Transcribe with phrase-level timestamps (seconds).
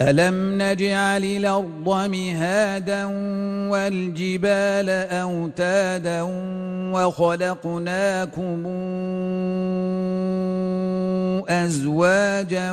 [0.00, 3.04] ألم نجعل الأرض مهادا
[3.70, 6.22] والجبال أوتادا
[6.92, 8.66] وخلقناكم
[11.48, 12.72] أزواجا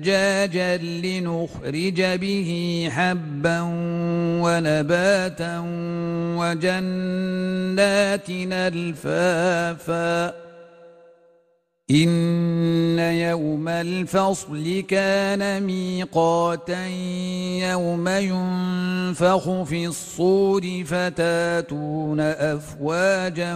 [0.01, 3.61] ثجاجا لنخرج به حبا
[4.41, 5.63] ونباتا
[6.37, 10.33] وجنات الفافا.
[11.91, 16.87] إن يوم الفصل كان ميقاتا
[17.71, 23.55] يوم ينفخ في الصور فتاتون أفواجا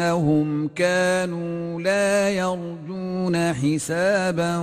[0.00, 4.56] إنهم كانوا لا يرجون حسابا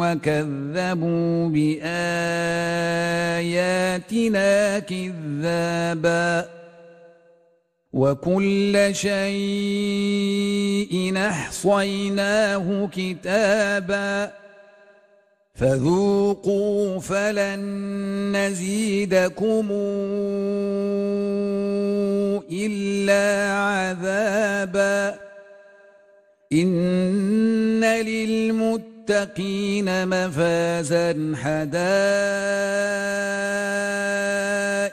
[0.00, 1.98] وكذبوا بآياتنا
[4.78, 6.48] كذابا
[7.92, 10.14] وكل شيء
[11.16, 14.43] أحصيناه كتابا
[15.54, 19.68] فذوقوا فلن نزيدكم
[22.52, 25.18] إلا عذابا.
[26.52, 28.88] إن للمتقين
[30.08, 31.32] مفازا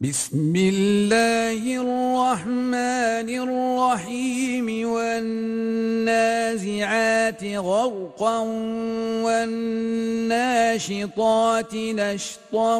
[0.00, 6.24] بسم الله الرحمن الرحيم والنازعات
[7.44, 8.40] غرقا
[10.26, 12.76] والناشطات نشطا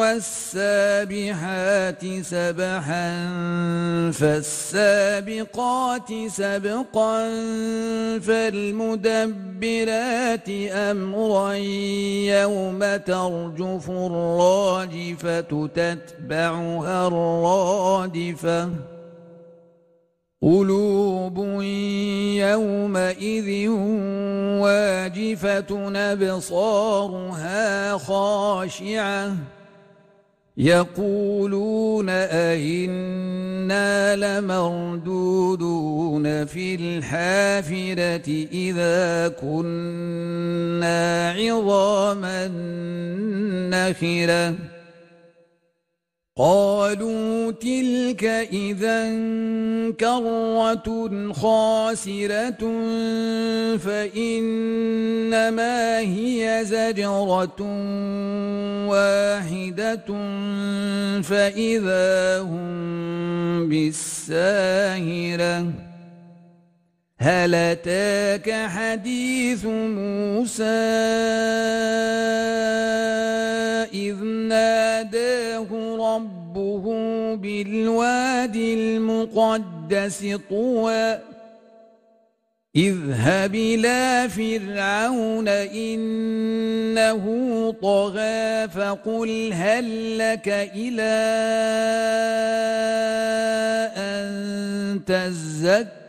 [0.00, 3.10] والسابحات سبحا
[4.12, 7.28] فالسابقات سبقا
[8.18, 11.52] فالمدبرات أمرا
[12.32, 18.70] يوم ترجف الراجفة تتبع تتبعها الرادفة.
[20.42, 21.38] قلوب
[22.38, 23.68] يومئذ
[24.60, 29.32] واجفة أبصارها خاشعة.
[30.56, 42.48] يقولون أئنا لمردودون في الحافرة إذا كنا عظاما
[43.70, 44.54] نخرة.
[46.36, 49.10] قالوا تلك إذا
[50.00, 52.62] كرة خاسرة
[53.78, 54.98] فإنما
[55.98, 57.60] هي زجرة
[58.88, 60.06] واحدة
[61.22, 65.64] فإذا هم بالساهرة
[67.24, 70.62] هل أتاك حديث موسى
[73.94, 75.68] إذ ناداه
[76.00, 76.84] ربه
[77.36, 81.18] بالوادي المقدس طوى
[82.76, 87.24] اذهب إلى فرعون إنه
[87.82, 91.14] طغى فقل هل لك إلى
[93.96, 96.03] أن تزكى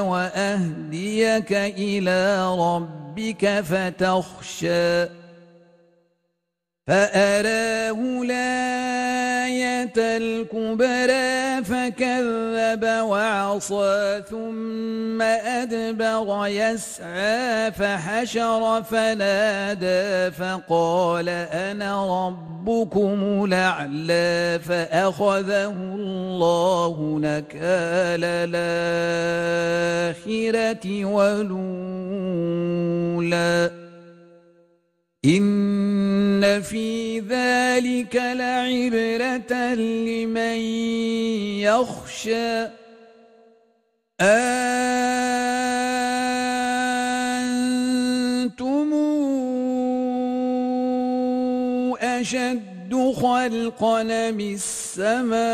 [0.00, 5.06] وأهديك إلى ربك فتخشى
[6.86, 25.72] فأراه الآية الكبرى فكذب وعصى ثم أدبر يسعى فحشر فنادى فقال أنا ربكم الأعلى فأخذه
[25.72, 28.24] الله نكال
[30.24, 32.28] الآخرة ولولا
[35.28, 40.58] إن في ذلك لعبرة لمن
[41.60, 42.66] يخشى.
[44.20, 44.58] أنتم
[52.00, 55.48] أشد خلقا من السماء؟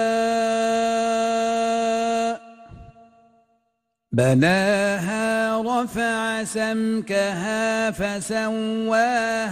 [4.13, 5.24] بناها
[5.63, 9.47] رفع سمكها فسواها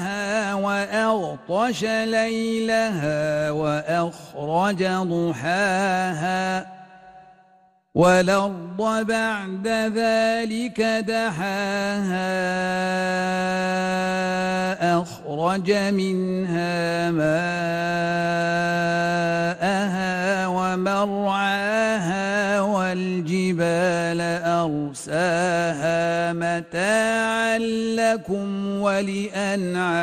[0.54, 6.66] وأغطش ليلها وأخرج ضحاها
[7.94, 12.32] والأرض بعد ذلك دحاها
[15.00, 17.36] أخرج منها ماءها
[20.46, 21.80] ومرعاها
[22.60, 27.58] والجبال أرساها متاعا
[27.96, 30.02] لكم ولأنعامكم.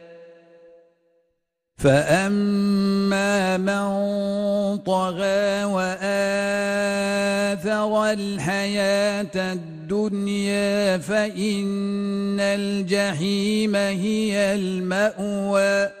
[1.81, 3.87] فأما من
[4.77, 6.01] طغى وآثر
[8.11, 16.00] الحياة الدنيا فإن الجحيم هي المأوى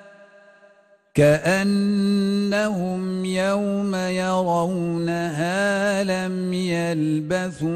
[1.14, 5.54] كأنهم يوم يرونها
[6.04, 7.68] لم يلبثوا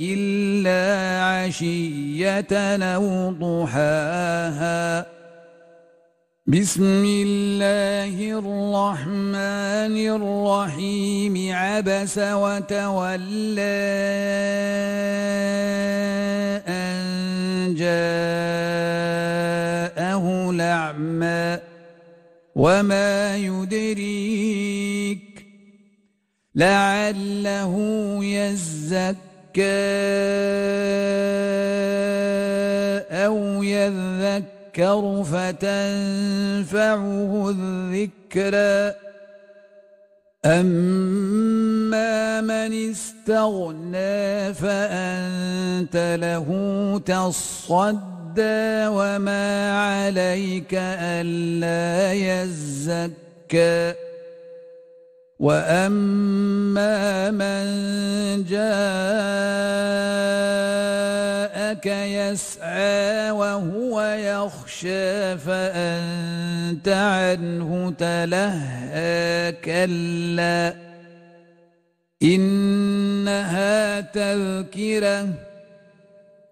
[0.00, 0.84] إلا
[1.24, 2.52] عشية
[2.82, 5.06] أو ضحاها.
[6.46, 11.54] بسم الله الرحمن الرحيم.
[11.54, 13.58] عبس وتولى
[17.74, 18.00] جاءه
[20.50, 21.58] الأعمى
[22.54, 25.46] وما يدريك
[26.54, 27.74] لعله
[28.24, 29.18] يزكى
[33.10, 39.07] أو يذكر فتنفعه الذكرى
[40.48, 46.48] أما من استغنى فأنت له
[47.06, 53.94] تصدى وما عليك ألا يزكى
[55.38, 57.64] وأما من
[58.44, 59.78] جاءك
[63.30, 70.74] وهو يخشى فأنت عنه تلهى كلا
[72.22, 75.47] إنها تذكرة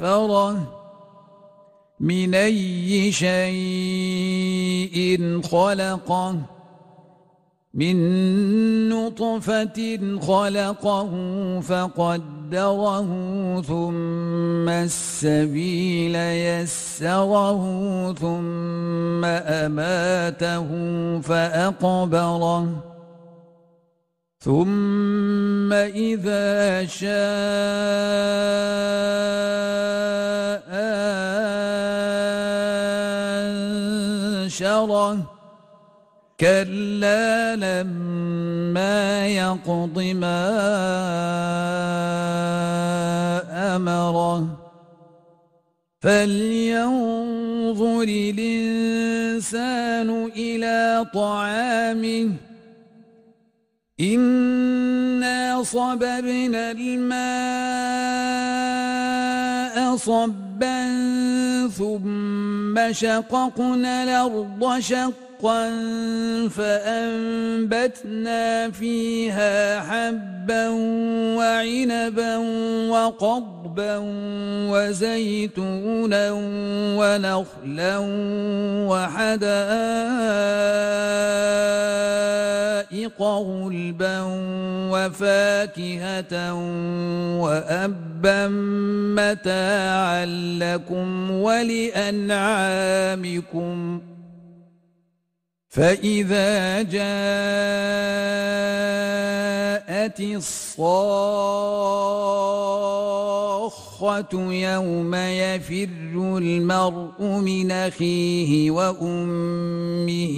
[0.00, 0.56] أكفره
[2.00, 5.00] من أي شيء
[5.42, 6.36] خلقه
[7.74, 11.10] من نطفة خلقه
[11.60, 13.10] فقدره
[13.60, 17.62] ثم السبيل يسره
[18.12, 20.66] ثم أماته
[21.20, 22.89] فأقبره.
[24.40, 27.10] ثم إذا شاء
[34.40, 35.16] أنشره
[36.40, 40.46] كلا لما يقض ما
[43.76, 44.46] أمره
[46.00, 52.30] فلينظر الإنسان إلى طعامه
[54.00, 57.20] إنا صببنا الماء
[59.96, 60.88] صبا
[61.68, 65.70] ثم شققنا الأرض شقا
[66.48, 68.40] فأنبتنا
[68.70, 70.68] فيها حبا
[71.38, 72.36] وعنبا
[72.88, 73.96] وقضبا
[74.70, 76.30] وزيتونا
[76.96, 77.98] ونخلا
[78.88, 80.40] وحدائق
[83.06, 84.20] غلبا
[84.90, 86.54] وفاكهة
[87.40, 88.48] وأبا
[89.16, 90.26] متاعا
[90.58, 91.30] لكم
[92.60, 94.00] ولأنعامكم
[95.70, 97.00] فإذا جاءت
[100.20, 100.92] الصاخة
[104.52, 110.36] يوم يفر المرء من أخيه وأمه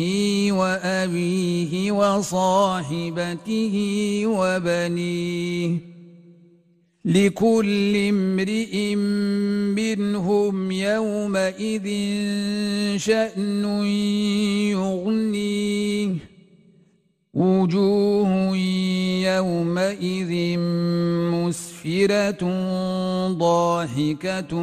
[0.52, 3.74] وأبيه وصاحبته
[4.26, 5.91] وبنيه
[7.04, 8.94] لكل امرئ
[9.74, 11.86] منهم يومئذ
[12.96, 13.64] شأن
[14.70, 16.08] يغنيه.
[17.34, 18.56] وجوه
[19.36, 20.58] يومئذ
[21.32, 22.42] مسفرة
[23.28, 24.56] ضاحكة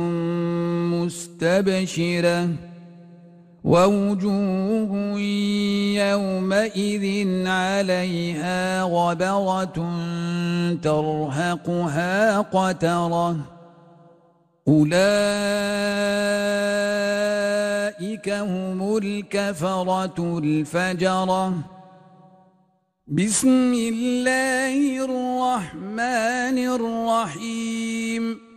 [0.96, 2.69] مستبشرة.
[3.64, 5.20] ووجوه
[6.00, 7.06] يومئذ
[7.48, 9.78] عليها غبرة
[10.84, 13.36] ترهقها قترة.
[14.68, 15.00] أولئك
[18.30, 21.54] هم الكفرة الفجرة.
[23.08, 28.49] بسم الله الرحمن الرحيم.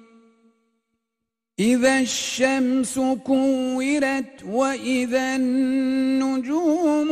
[1.62, 7.10] إذا الشمس كورت وإذا النجوم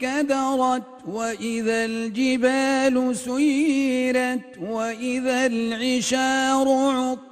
[0.00, 7.31] انكدرت وإذا الجبال سيرت وإذا العشار عطلت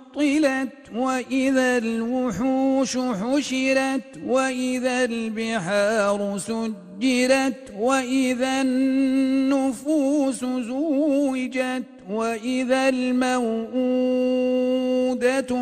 [0.94, 13.68] وإذا الوحوش حشرت وإذا البحار سجرت وإذا النفوس زوجت وإذا الموءودة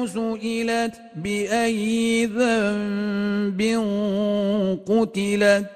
[0.07, 3.61] سئلت بأي ذنب
[4.87, 5.67] قتلت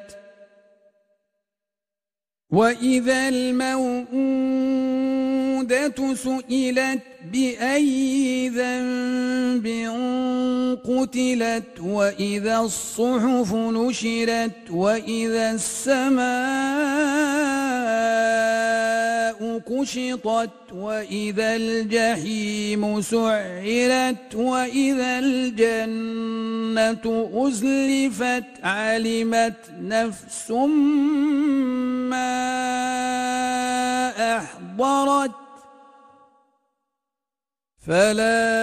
[2.50, 4.81] وإذا الموءودة
[6.14, 7.00] سئلت
[7.32, 9.66] بأي ذنب
[10.84, 16.32] قتلت وإذا الصحف نشرت وإذا السماء
[19.58, 30.50] كشطت وإذا الجحيم سعرت وإذا الجنة أزلفت علمت نفس
[32.10, 32.52] ما
[34.36, 35.41] أحضرت
[37.86, 38.62] فلا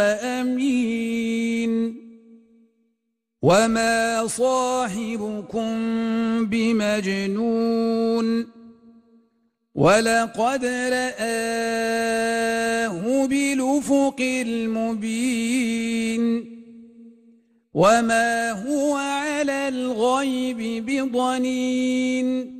[0.00, 2.00] أمين.
[3.42, 5.70] وما صاحبكم
[6.46, 8.46] بمجنون.
[9.74, 11.20] ولقد رآه
[13.26, 16.20] بالأفق المبين.
[17.74, 22.59] وما هو على الغيب بضنين.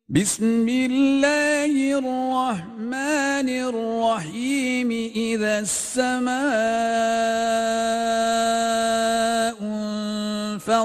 [0.09, 4.91] بسم الله الرحمن الرحيم.
[5.17, 7.66] إذا السماء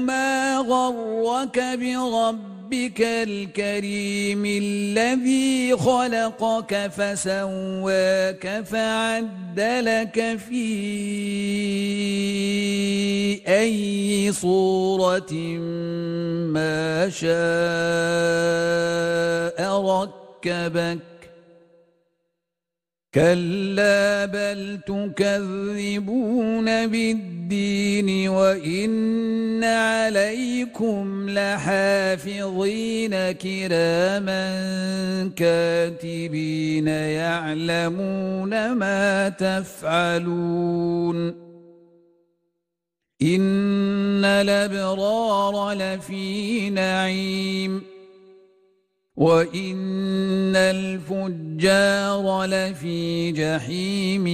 [0.00, 10.64] ما غرك بربك الكريم الذي خلقك فسواك فعدلك في
[13.48, 15.32] أي صورة
[16.52, 17.34] ما شاء
[19.80, 21.13] ركبك
[23.14, 34.44] كلا بل تكذبون بالدين وإن عليكم لحافظين كراما
[35.36, 41.16] كاتبين يعلمون ما تفعلون.
[43.22, 47.93] إن الأبرار لفي نعيم.
[49.16, 54.26] وإن الفجار لفي جحيم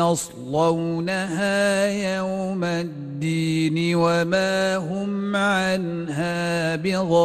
[0.00, 7.18] يصلونها يوم الدين وما هم عنها بغائبين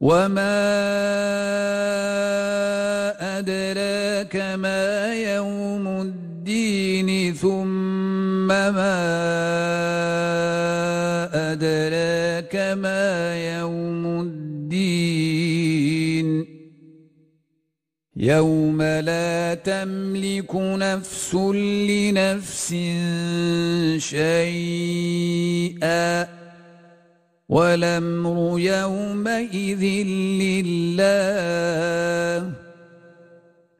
[0.00, 0.58] وما
[3.38, 9.87] أدراك ما يوم الدين ثم ما
[12.72, 15.48] أدراك ما يوم الدين.
[18.16, 22.68] يوم لا تملك نفس لنفس
[23.96, 25.28] شيئا.
[27.48, 29.84] والأمر يومئذ
[30.42, 31.08] لله.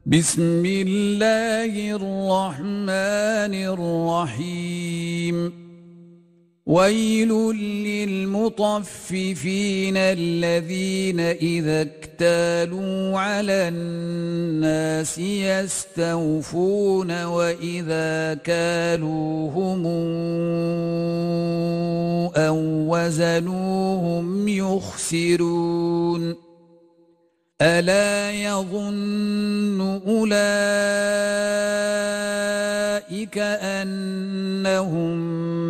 [0.05, 5.58] بسم الله الرحمن الرحيم.
[6.69, 7.33] ويل
[8.29, 19.85] للمطففين الذين إذا اكتالوا على الناس يستوفون وإذا كالوهم
[22.35, 22.57] أو
[22.93, 26.35] وزنوهم يخسرون
[27.61, 30.49] ألا يظن أولئك
[33.61, 35.48] أنهم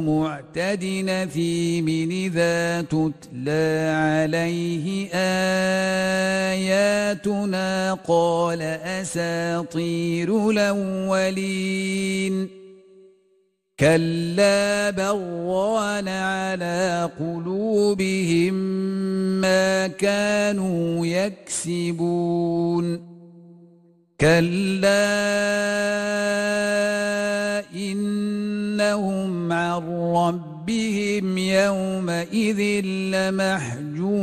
[0.00, 5.08] معتد نثيم إذا تتلى عليه
[6.54, 12.48] آياتنا قال أساطير الأولين.
[13.80, 18.54] كلا بران على قلوبهم
[19.40, 23.08] ما كانوا يكسبون.
[24.20, 25.08] كلا
[28.88, 29.82] إنهم عن
[30.16, 34.18] ربهم يومئذ لمحجوبون.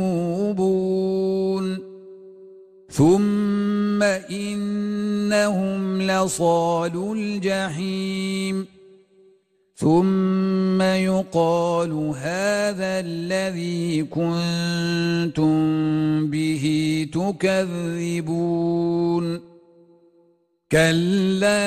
[2.90, 8.66] ثم إنهم لصال الجحيم.
[9.74, 15.56] ثم يقال هذا الذي كنتم
[16.30, 19.40] به تكذبون.
[20.72, 21.66] كلا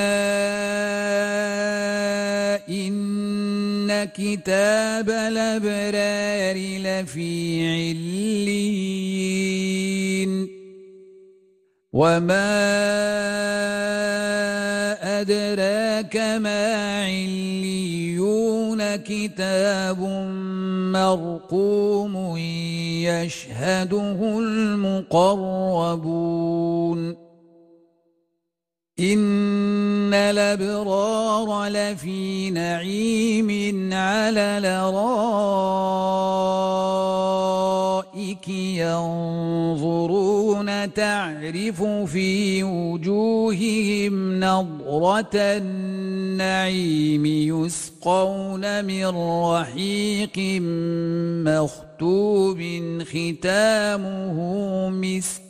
[2.68, 9.00] إن كتاب الأبرار لفي علين
[11.92, 12.60] وما
[15.20, 20.00] أدراك ما عليون كتاب
[20.92, 22.36] مرقوم
[23.06, 25.20] يشهده المقربون
[29.00, 33.48] إن الأبرار لفي نعيم
[33.92, 35.00] على الأرائك
[39.28, 40.20] ينظرون
[40.94, 49.06] تعرف في وجوههم نظرة النعيم يسقون من
[49.44, 50.38] رحيق
[51.46, 52.62] مختوب
[53.02, 54.38] ختامه
[54.88, 55.49] مسك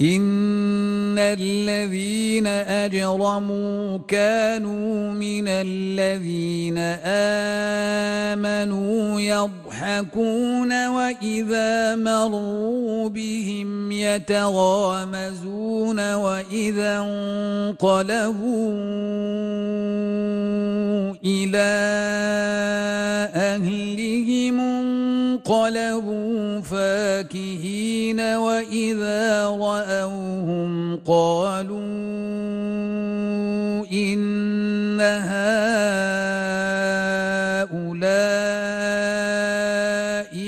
[0.00, 6.78] إن الذين أجرموا كانوا من الذين
[8.36, 14.54] آمنوا يضحكون وإذا مروا بهم يتغامزون
[16.14, 18.72] وإذا انقلبوا
[21.24, 21.66] إلى
[23.34, 29.46] أهلهم انقلبوا فاكهين وإذا
[29.86, 31.76] رأوهم قالوا
[33.92, 35.46] إن هؤلاء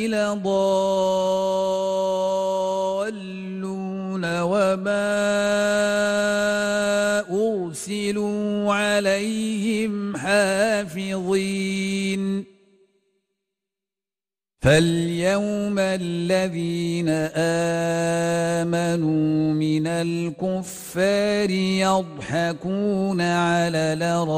[0.08, 0.58] لضالون
[4.40, 5.08] وما
[7.30, 11.78] أرسلوا عليهم حافظين
[14.68, 17.08] فاليوم الذين
[18.60, 24.28] آمنوا من الكفار يضحكون على الأرائك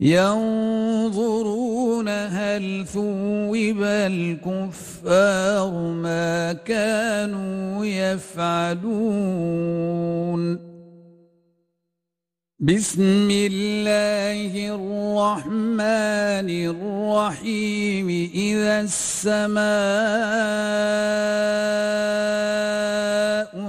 [0.00, 8.84] ينظرون هل ثوب الكفار ما كانوا يفعلون
[12.64, 18.08] بسم الله الرحمن الرحيم.
[18.34, 19.64] إذا السماء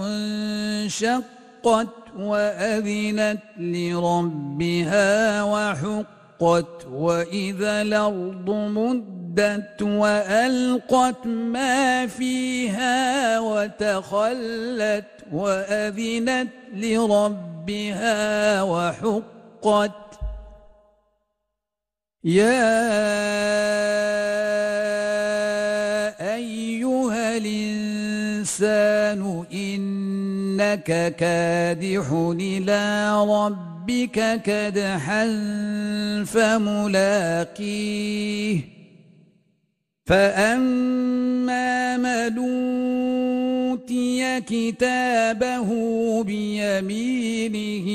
[0.08, 19.92] انشقت وأذنت لربها وحقت وإذا الأرض مدت وألقت ما فيها وتخلت وأذنت لربها وحقت.
[22.24, 22.76] يا
[26.36, 29.22] أيها الإنسان
[29.54, 35.26] إنك كادح إلى ربك كدحا
[36.26, 37.76] فملاقيه.
[40.06, 41.66] فأما
[41.98, 42.95] أوتي
[44.40, 45.70] كتابه
[46.24, 47.88] بيمينه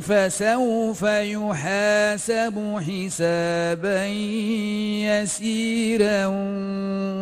[0.00, 4.06] فسوف يحاسب حسابا
[5.08, 6.26] يسيرا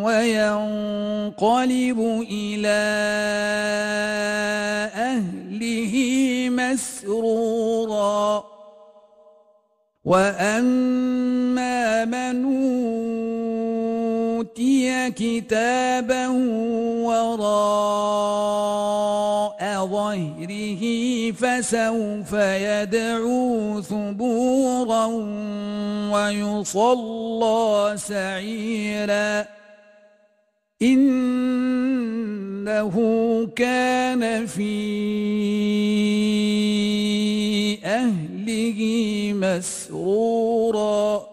[0.04, 2.82] وينقلب إلى
[4.94, 5.94] أهله
[6.50, 8.44] مسرورا.
[10.04, 12.44] وأما من
[14.52, 16.30] أوتي كتابه
[17.08, 17.42] وراء
[19.86, 20.82] ظهره
[21.32, 25.06] فسوف يدعو ثبورا
[26.12, 29.46] ويصلى سعيرا.
[30.82, 32.94] إنه
[33.56, 34.72] كان في
[37.84, 38.80] أهله
[39.34, 41.32] مسرورا.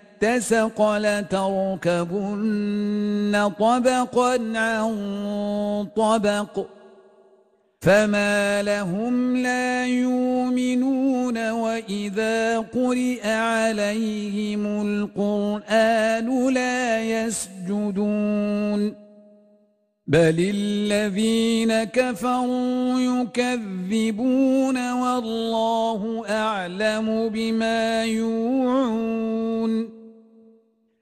[0.23, 1.51] اتسق لتركبن
[3.59, 6.65] طبقا عن طبق.
[7.81, 18.93] فما لهم لا يؤمنون وإذا قرئ عليهم القرآن لا يسجدون.
[20.07, 30.00] بل الذين كفروا يكذبون والله أعلم بما يوعون.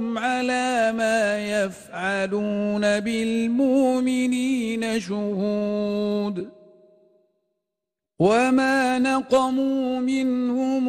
[0.00, 6.48] على ما يفعلون بالمؤمنين شهود.
[8.18, 10.88] وما نقموا منهم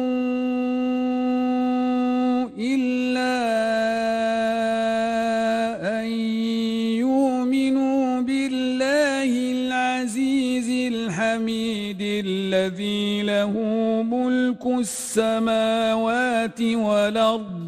[2.58, 3.34] إلا
[6.00, 6.06] أن
[7.04, 13.52] يؤمنوا بالله العزيز الحميد الذي له
[14.02, 17.67] ملك السماوات والأرض.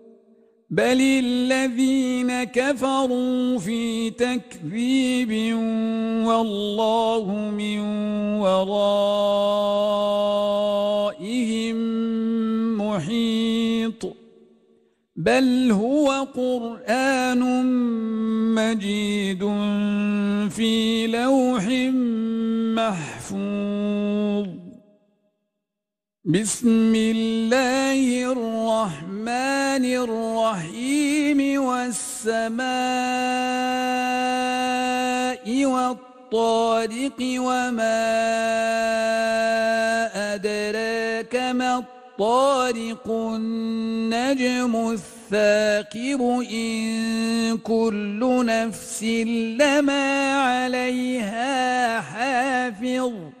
[0.71, 5.55] بل الذين كفروا في تكذيب
[6.25, 7.25] والله
[7.57, 7.79] من
[8.39, 9.37] ورائهم
[12.77, 14.15] محيط
[15.15, 17.65] بل هو قرآن
[18.55, 19.39] مجيد
[20.49, 21.65] في لوح
[22.79, 24.47] محفوظ
[26.25, 28.31] بسم الله
[29.21, 32.65] الرحمن الرحيم والسماء
[35.65, 38.01] والطارق وما
[40.33, 49.03] أدراك ما الطارق النجم الثاقب إن كل نفس
[49.59, 53.40] لما عليها حافظ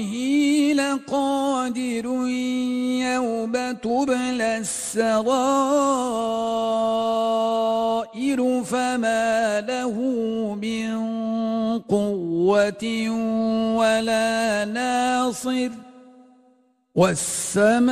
[0.91, 2.05] لقادر
[2.99, 5.11] يوم تبلى السرائر
[8.63, 9.95] فما له
[10.61, 10.89] من
[11.79, 13.09] قوة
[13.79, 15.69] ولا ناصر
[16.95, 17.91] والسماء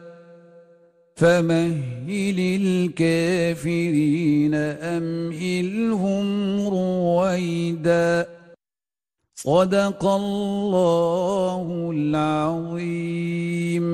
[1.21, 4.55] فمهل الكافرين
[4.95, 6.25] أمهلهم
[6.67, 8.27] رويدا.
[9.35, 13.91] صدق الله العظيم.